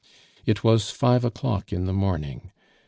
[0.47, 2.49] It was five o'clock in the morning.